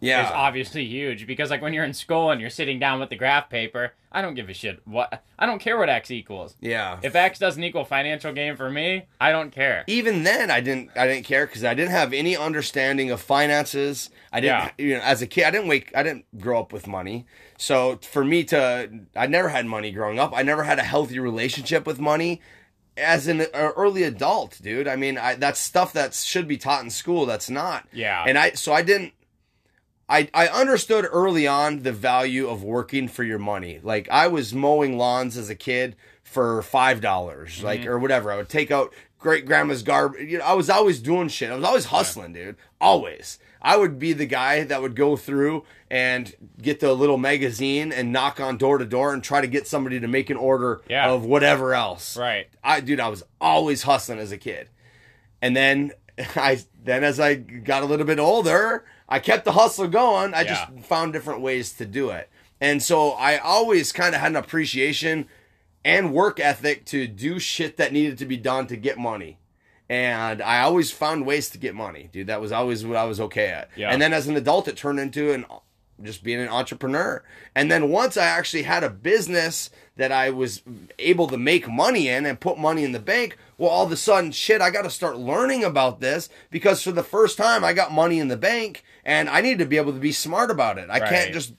[0.00, 3.08] is yeah, obviously huge because like when you're in school and you're sitting down with
[3.10, 6.54] the graph paper, I don't give a shit what I don't care what x equals.
[6.60, 6.98] yeah.
[7.02, 9.84] If x doesn't equal financial gain for me, I don't care.
[9.88, 14.10] even then I didn't I didn't care because I didn't have any understanding of finances.
[14.32, 14.70] I didn't Yeah.
[14.78, 17.26] you know as a kid I didn't wake I didn't grow up with money.
[17.56, 20.32] So for me to I never had money growing up.
[20.34, 22.40] I never had a healthy relationship with money
[22.96, 24.88] as an uh, early adult, dude.
[24.88, 27.86] I mean, I, that's stuff that should be taught in school that's not.
[27.92, 28.24] Yeah.
[28.26, 29.12] And I so I didn't
[30.08, 33.80] I, I understood early on the value of working for your money.
[33.82, 37.66] Like I was mowing lawns as a kid for five dollars, mm-hmm.
[37.66, 38.32] like or whatever.
[38.32, 40.30] I would take out great grandma's garbage.
[40.30, 41.50] You know, I was always doing shit.
[41.50, 42.56] I was always hustling, dude.
[42.80, 43.38] Always.
[43.60, 48.12] I would be the guy that would go through and get the little magazine and
[48.12, 51.10] knock on door to door and try to get somebody to make an order Yeah.
[51.10, 52.16] of whatever else.
[52.16, 52.48] Right.
[52.62, 54.68] I dude, I was always hustling as a kid.
[55.42, 55.92] And then
[56.36, 60.34] I then as I got a little bit older, I kept the hustle going.
[60.34, 60.66] I Yeah.
[60.72, 62.28] just found different ways to do it.
[62.60, 65.26] And so I always kind of had an appreciation
[65.84, 69.38] and work ethic to do shit that needed to be done to get money.
[69.88, 72.26] And I always found ways to get money, dude.
[72.26, 73.70] That was always what I was okay at.
[73.74, 73.90] Yeah.
[73.90, 75.46] And then as an adult, it turned into an
[76.02, 77.24] just being an entrepreneur.
[77.56, 80.62] And then once I actually had a business that I was
[80.98, 83.96] able to make money in and put money in the bank, well, all of a
[83.96, 87.72] sudden, shit, I got to start learning about this because for the first time, I
[87.72, 90.76] got money in the bank and I need to be able to be smart about
[90.76, 90.90] it.
[90.90, 91.08] I Right.
[91.10, 91.54] can't just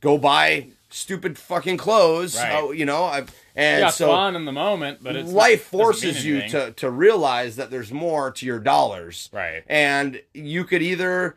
[0.00, 2.52] go buy stupid fucking clothes, Right.
[2.54, 3.04] oh, you know.
[3.04, 6.72] I and yeah, so fun in the moment, but it's life doesn't forces you to
[6.72, 9.28] to realize that there's more to your dollars.
[9.32, 9.62] Right.
[9.68, 11.36] And you could either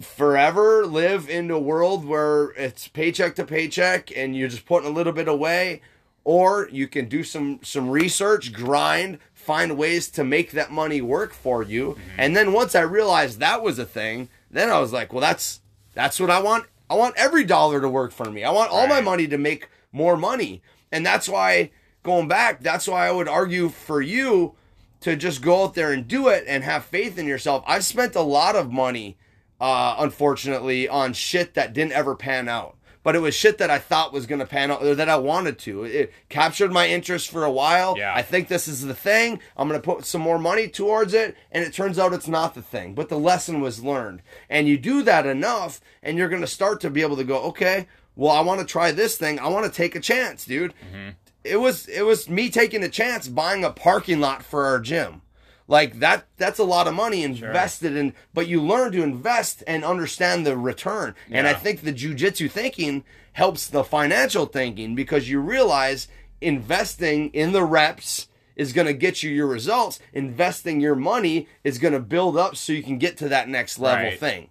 [0.00, 4.92] forever live in a world where it's paycheck to paycheck and you're just putting a
[4.92, 5.80] little bit away
[6.24, 11.32] or you can do some some research, grind, find ways to make that money work
[11.32, 11.92] for you.
[11.92, 12.20] Mm-hmm.
[12.20, 15.60] And then once I realized that was a thing, then I was like, well that's
[15.94, 18.44] that's what I want I want every dollar to work for me.
[18.44, 20.60] I want all my money to make more money.
[20.92, 21.70] And that's why
[22.02, 24.54] going back, that's why I would argue for you
[25.00, 27.64] to just go out there and do it and have faith in yourself.
[27.66, 29.16] I've spent a lot of money,
[29.58, 32.76] uh, unfortunately, on shit that didn't ever pan out.
[33.02, 35.16] But it was shit that I thought was going to pan out or that I
[35.16, 35.84] wanted to.
[35.84, 37.96] It captured my interest for a while.
[37.96, 38.12] Yeah.
[38.14, 39.40] I think this is the thing.
[39.56, 41.36] I'm going to put some more money towards it.
[41.52, 42.94] And it turns out it's not the thing.
[42.94, 44.22] But the lesson was learned.
[44.50, 47.40] And you do that enough, and you're going to start to be able to go,
[47.44, 49.38] okay, well, I want to try this thing.
[49.38, 51.10] I want to take a chance, dude mm-hmm.
[51.44, 55.22] it was it was me taking a chance buying a parking lot for our gym
[55.68, 59.84] like that that's a lot of money invested in but you learn to invest and
[59.84, 61.14] understand the return.
[61.30, 63.04] And i think the jujitsu thinking
[63.34, 66.08] helps the financial thinking because you realize
[66.40, 68.26] investing in the reps
[68.56, 70.00] is going to get you your results.
[70.12, 73.78] Investing your money is going to build up so you can get to that next
[73.78, 74.18] level Right.
[74.18, 74.48] thing.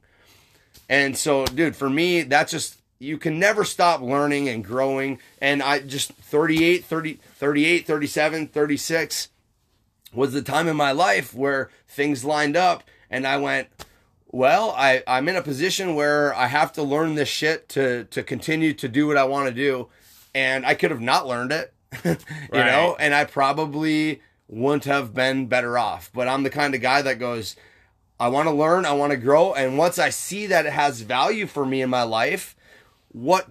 [0.88, 5.20] And so, dude, for me, that's just, you can never stop learning and growing.
[5.42, 9.28] And I just 38, 30, 38, 37, 36
[10.18, 13.68] was the time in my life where things lined up and I went,
[14.26, 18.24] well, I, I'm in a position where I have to learn this shit to, to
[18.24, 19.90] continue to do what I want to do.
[20.34, 21.72] And I could have not learned it,
[22.04, 22.18] you
[22.52, 26.10] know, and I probably wouldn't have been better off.
[26.14, 27.56] But I'm the kind of guy that goes,
[28.20, 31.02] I want to learn, I want to grow, and once I see that it has
[31.02, 32.56] value for me in my life,
[33.10, 33.48] what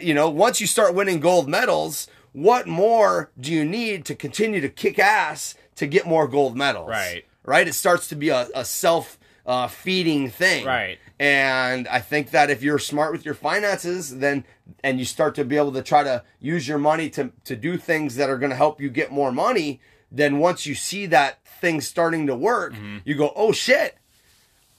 [0.00, 4.60] you know, once you start winning gold medals, what more do you need to continue
[4.60, 6.88] to kick ass to get more gold medals?
[6.88, 7.24] Right.
[7.44, 7.66] Right?
[7.68, 10.64] It starts to be a, a self uh, feeding thing.
[10.64, 10.98] Right.
[11.18, 14.44] And I think that if you're smart with your finances, then
[14.84, 17.76] and you start to be able to try to use your money to to do
[17.76, 21.44] things that are going to help you get more money, then once you see that
[21.60, 22.98] thing starting to work, Mm-hmm.
[23.04, 23.96] you go, "Oh shit.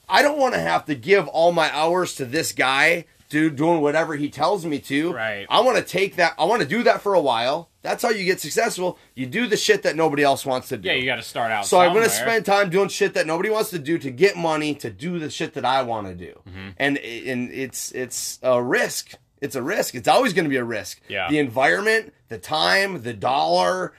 [0.10, 3.82] I don't want to have to give all my hours to this guy dude doing
[3.82, 5.12] whatever he tells me to.
[5.14, 5.48] Right.
[5.50, 7.70] I want to take that I want to do that for a while.
[7.82, 9.00] That's how you get successful.
[9.16, 10.88] You do the shit that nobody else wants to do.
[10.88, 11.66] Yeah, you got to start out.
[11.66, 14.38] So I'm going to spend time doing shit that nobody wants to do to get
[14.38, 16.70] money to do the shit that I want to do, Mm-hmm.
[16.78, 19.16] and and it's it's a risk.
[19.42, 19.96] It's a risk.
[19.96, 21.02] It's always going to be a risk.
[21.08, 21.28] Yeah.
[21.28, 23.94] The environment, the time, the dollar,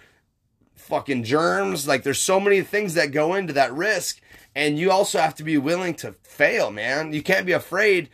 [0.77, 1.89] fucking germs.
[1.89, 4.21] Like there's so many things that go into that risk,
[4.55, 7.13] and you also have to be willing to fail, man.
[7.13, 8.09] You can't be afraid.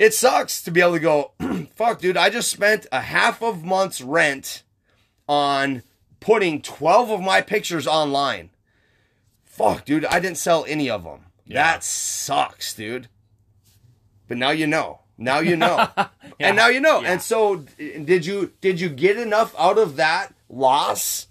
[0.00, 1.32] It sucks to be able to go,
[1.76, 2.16] fuck, dude.
[2.16, 4.62] I just spent a half of month's rent
[5.28, 5.82] on
[6.20, 8.48] putting 12 of my pictures online.
[9.44, 11.26] Fuck, dude, I didn't sell any of them.
[11.44, 11.62] Yeah.
[11.62, 13.08] That sucks, dude.
[14.26, 15.00] But now you know.
[15.18, 15.88] Now you know.
[16.40, 17.02] And now you know.
[17.02, 17.12] Yeah.
[17.12, 21.26] And so did you did you get enough out of that loss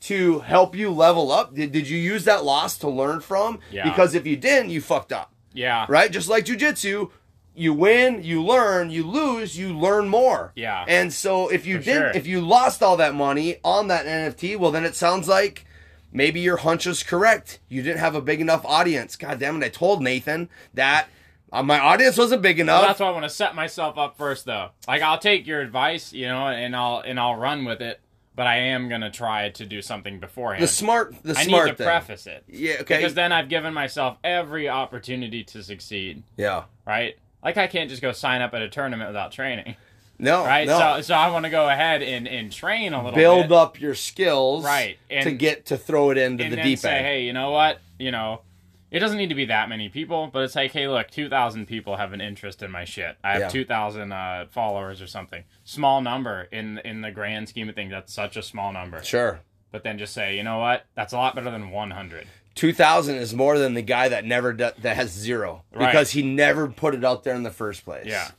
[0.00, 1.54] to help you level up?
[1.54, 3.60] Did, did you use that loss to learn from?
[3.70, 3.88] Yeah.
[3.88, 5.32] Because if you didn't, you fucked up.
[5.54, 5.86] Yeah.
[5.88, 6.12] Right?
[6.12, 7.10] Just like jujitsu,
[7.54, 10.52] you win, you learn, you lose, you learn more.
[10.54, 10.84] Yeah.
[10.88, 12.16] And so if you For didn't, sure.
[12.16, 15.66] if you lost all that money on that NFT, well, then it sounds like
[16.12, 17.58] maybe your hunch was correct.
[17.68, 19.16] You didn't have a big enough audience.
[19.16, 19.66] God damn it!
[19.66, 21.08] I told Nathan that
[21.52, 22.80] uh, my audience wasn't big enough.
[22.80, 24.70] Well, that's why I want to set myself up first, though.
[24.86, 28.00] Like I'll take your advice, you know, and I'll and I'll run with it.
[28.36, 30.62] But I am gonna try to do something beforehand.
[30.62, 31.86] the smart, the I smart need to thing.
[31.86, 32.44] preface it.
[32.48, 32.74] Yeah.
[32.80, 32.96] Okay.
[32.96, 36.22] Because then I've given myself every opportunity to succeed.
[36.38, 36.62] yeah.
[36.86, 37.18] Right?
[37.42, 39.76] Like I can't just go sign up at a tournament without training.
[40.18, 40.44] No.
[40.44, 40.66] Right?
[40.66, 40.78] No.
[40.78, 43.56] So so I want to go ahead and, and train a little Build bit.
[43.56, 44.64] up your skills.
[44.64, 47.06] Right, and- to get to throw it into and the then deep say, end.
[47.06, 47.78] hey, you know what?
[47.98, 48.42] You know,
[48.90, 51.66] it doesn't need to be that many people, but it's like, hey, look, two thousand
[51.66, 53.16] people have an interest in my shit.
[53.24, 53.48] I have Yeah.
[53.48, 55.44] two thousand uh, followers or something.
[55.64, 57.90] Small number in in the grand scheme of things.
[57.92, 59.02] That's such a small number.
[59.02, 59.40] Sure.
[59.72, 60.84] But then just say, you know what?
[60.96, 62.26] That's a lot better than one hundred.
[62.54, 65.86] 2000 is more than the guy that never do, that has zero Right.
[65.90, 68.06] because he never put it out there in the first place.
[68.06, 68.30] Yeah.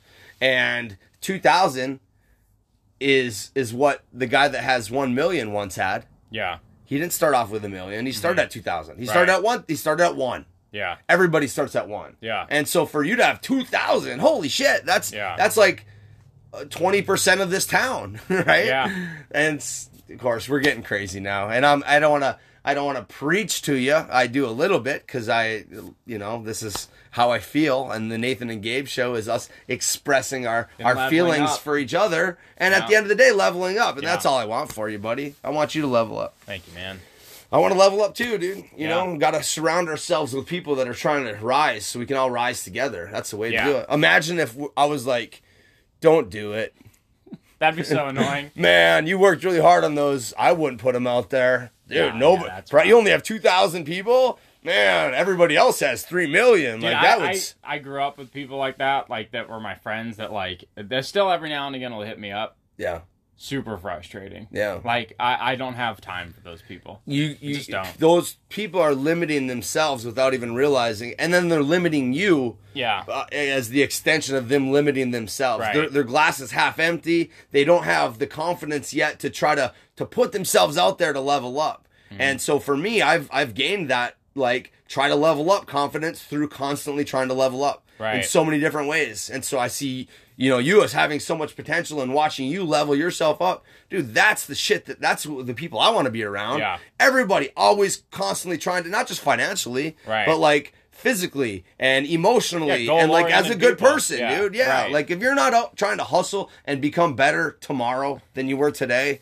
[0.41, 1.99] And 2000
[2.99, 6.05] is is what the guy that has 1 million once had.
[6.29, 8.05] Yeah, He didn't start off with a million.
[8.05, 8.97] He started at 2000.
[8.99, 9.43] He started Mm-hmm.
[9.43, 9.53] Right.
[9.55, 9.65] at 1.
[9.67, 10.45] He started at 1.
[10.71, 12.17] yeah, Everybody starts at 1.
[12.21, 12.45] Yeah.
[12.49, 15.35] And so for you to have 2000, holy shit, that's Yeah.
[15.37, 15.85] that's like
[16.53, 18.65] uh, 20% of this town, right?
[18.65, 19.07] Yeah.
[19.31, 19.65] And
[20.09, 21.49] of course, we're getting crazy now.
[21.49, 24.05] And I'm I don't want to I don't want to preach to you.
[24.09, 25.65] I do a little bit cuz I
[26.05, 29.49] you know, this is how I feel and the Nathan and Gabe show is us
[29.67, 31.59] expressing our And our feelings up.
[31.59, 33.95] for each other and at the end of the day leveling up.
[33.95, 34.11] And Yeah.
[34.11, 35.35] that's all I want for you, buddy.
[35.43, 36.35] I want you to level up.
[36.45, 37.01] thank you, man.
[37.53, 38.57] I want to level up too, dude.
[38.57, 38.89] You Yeah.
[38.89, 42.15] know, got to surround ourselves with people that are trying to rise so we can
[42.15, 43.09] all rise together.
[43.11, 43.65] That's the way Yeah.
[43.65, 43.85] to do it.
[43.89, 45.41] Imagine if I was like,
[45.99, 46.73] don't do it.
[47.59, 48.51] That'd be so annoying.
[48.55, 50.33] Man, you worked really hard on those.
[50.37, 51.71] I wouldn't put them out there.
[51.91, 52.49] Dude, Yeah, nobody.
[52.71, 54.39] yeah, you only have 2,000 people?
[54.63, 56.75] man, everybody else has three million.
[56.79, 59.49] Dude, like I, that I, was I grew up with people like that, like that
[59.49, 60.17] were my friends.
[60.17, 62.57] That like they're still every now and again will hit me up.
[62.77, 63.01] yeah,
[63.37, 64.47] Super frustrating.
[64.51, 64.79] yeah.
[64.85, 67.01] Like I, I don't have time for those people.
[67.07, 67.97] You, you just don't.
[67.97, 73.03] those people are limiting themselves without even realizing, and then they're limiting you Yeah.
[73.07, 75.61] uh, as the extension of them limiting themselves.
[75.61, 75.73] Right.
[75.73, 77.31] Their, their glass is half empty.
[77.49, 81.19] They don't have the confidence yet to try to to put themselves out there to
[81.21, 81.87] level up.
[82.11, 82.21] Mm-hmm.
[82.21, 86.49] And so for me, I've I've gained that like try to level up confidence through
[86.49, 87.85] constantly trying to level up
[88.17, 89.29] in so many different ways.
[89.29, 92.63] And so I see you know you as having so much potential and watching you
[92.63, 94.13] level yourself up, dude.
[94.13, 96.59] That's the shit that that's the people I want to be around.
[96.59, 96.79] Yeah.
[96.99, 100.25] Everybody always constantly trying to not just financially, Right.
[100.25, 103.93] but like physically and emotionally Yeah, and like as a good people.
[103.93, 104.55] person, Yeah, dude.
[104.55, 104.91] Yeah, right.
[104.91, 109.19] like if you're not trying to hustle and become better tomorrow than you were today,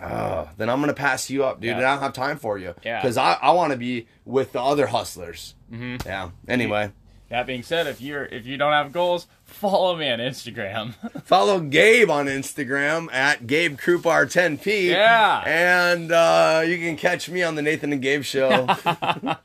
[0.00, 1.68] uh, then I'm gonna pass you up, dude.
[1.70, 1.76] Yeah.
[1.78, 2.74] And I don't have time for you.
[2.84, 3.00] Yeah.
[3.00, 5.54] because I, I want to be with the other hustlers.
[5.72, 6.06] Mm-hmm.
[6.06, 6.30] Yeah.
[6.48, 6.90] Anyway,
[7.28, 10.94] That being said, if you're if you don't have goals, follow me on Instagram.
[11.24, 14.88] follow Gabe on Instagram at Gabe Krupar 10p.
[14.88, 15.42] Yeah.
[15.46, 18.50] and uh, you can catch me on the Nathan and Gabe show.
[18.76, 19.36] All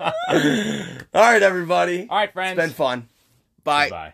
[1.14, 2.08] right, everybody.
[2.10, 2.58] All right, friends.
[2.58, 3.08] It's been fun.
[3.64, 3.90] Bye.
[3.90, 4.14] Bye.